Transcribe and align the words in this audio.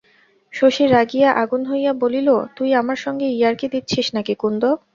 শশী 0.53 0.85
রাগিয়া 0.87 1.29
আগুন 1.43 1.61
হইয়া 1.71 1.91
বলিল, 2.03 2.27
তুই 2.57 2.69
আমার 2.75 2.97
সঙ্গে 3.05 3.27
ইয়ার্কি 3.29 3.67
দিচ্ছিস 3.73 4.07
নাকি 4.15 4.33
কুন্দ? 4.35 4.63